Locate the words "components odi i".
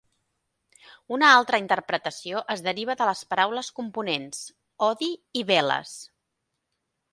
3.81-5.47